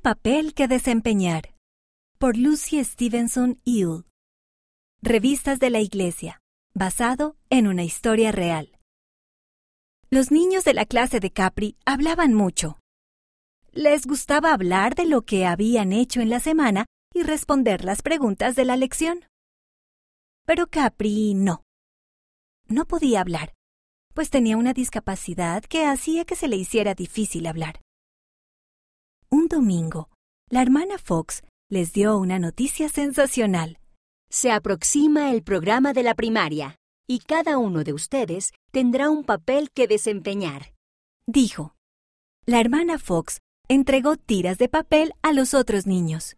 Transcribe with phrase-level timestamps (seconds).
[0.00, 1.54] papel que desempeñar.
[2.18, 4.06] Por Lucy Stevenson Hill.
[5.02, 6.40] Revistas de la Iglesia.
[6.74, 8.78] Basado en una historia real.
[10.08, 12.78] Los niños de la clase de Capri hablaban mucho.
[13.72, 18.56] Les gustaba hablar de lo que habían hecho en la semana y responder las preguntas
[18.56, 19.26] de la lección.
[20.46, 21.62] Pero Capri no.
[22.66, 23.52] No podía hablar,
[24.14, 27.80] pues tenía una discapacidad que hacía que se le hiciera difícil hablar.
[29.32, 30.08] Un domingo,
[30.48, 33.78] la hermana Fox les dio una noticia sensacional.
[34.28, 36.76] Se aproxima el programa de la primaria
[37.06, 40.74] y cada uno de ustedes tendrá un papel que desempeñar.
[41.26, 41.76] Dijo.
[42.44, 46.36] La hermana Fox entregó tiras de papel a los otros niños.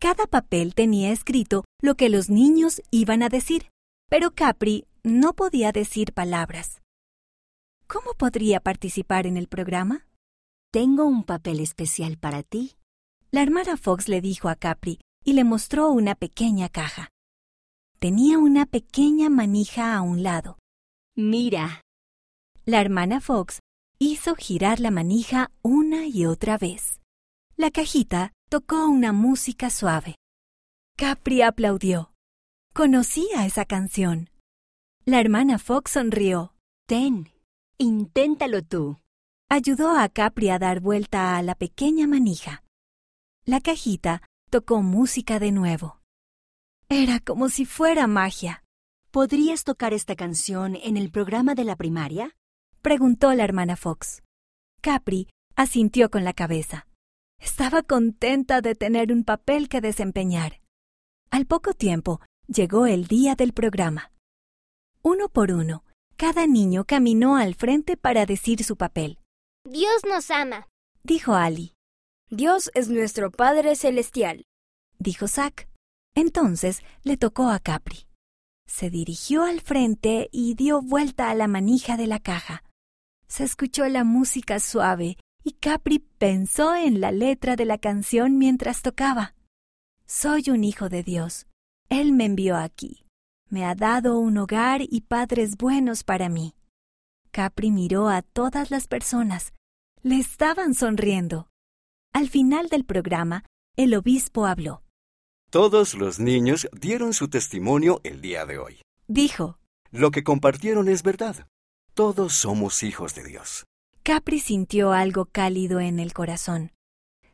[0.00, 3.68] Cada papel tenía escrito lo que los niños iban a decir,
[4.08, 6.80] pero Capri no podía decir palabras.
[7.86, 10.06] ¿Cómo podría participar en el programa?
[10.72, 12.78] Tengo un papel especial para ti.
[13.30, 17.10] La hermana Fox le dijo a Capri y le mostró una pequeña caja.
[17.98, 20.56] Tenía una pequeña manija a un lado.
[21.14, 21.82] Mira.
[22.64, 23.58] La hermana Fox
[23.98, 27.00] hizo girar la manija una y otra vez.
[27.58, 30.14] La cajita tocó una música suave.
[30.96, 32.14] Capri aplaudió.
[32.72, 34.30] Conocía esa canción.
[35.04, 36.54] La hermana Fox sonrió.
[36.88, 37.30] Ten,
[37.76, 38.96] inténtalo tú.
[39.54, 42.64] Ayudó a Capri a dar vuelta a la pequeña manija.
[43.44, 46.00] La cajita tocó música de nuevo.
[46.88, 48.64] Era como si fuera magia.
[49.10, 52.34] ¿Podrías tocar esta canción en el programa de la primaria?
[52.80, 54.22] preguntó la hermana Fox.
[54.80, 56.86] Capri asintió con la cabeza.
[57.38, 60.62] Estaba contenta de tener un papel que desempeñar.
[61.30, 64.12] Al poco tiempo llegó el día del programa.
[65.02, 65.84] Uno por uno,
[66.16, 69.18] cada niño caminó al frente para decir su papel.
[69.64, 70.68] Dios nos ama,
[71.04, 71.74] dijo Ali.
[72.28, 74.44] Dios es nuestro Padre Celestial,
[74.98, 75.68] dijo Zack.
[76.14, 78.08] Entonces le tocó a Capri.
[78.66, 82.64] Se dirigió al frente y dio vuelta a la manija de la caja.
[83.28, 88.82] Se escuchó la música suave y Capri pensó en la letra de la canción mientras
[88.82, 89.34] tocaba.
[90.06, 91.46] Soy un hijo de Dios.
[91.88, 93.04] Él me envió aquí.
[93.48, 96.54] Me ha dado un hogar y padres buenos para mí.
[97.32, 99.54] Capri miró a todas las personas.
[100.02, 101.48] Le estaban sonriendo.
[102.12, 103.44] Al final del programa,
[103.74, 104.82] el obispo habló.
[105.50, 108.82] Todos los niños dieron su testimonio el día de hoy.
[109.08, 109.58] Dijo.
[109.90, 111.46] Lo que compartieron es verdad.
[111.94, 113.64] Todos somos hijos de Dios.
[114.02, 116.72] Capri sintió algo cálido en el corazón.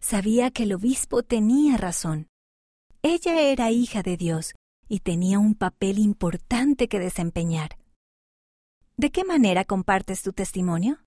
[0.00, 2.26] Sabía que el obispo tenía razón.
[3.02, 4.54] Ella era hija de Dios
[4.88, 7.78] y tenía un papel importante que desempeñar.
[8.96, 10.98] ¿De qué manera compartes tu testimonio?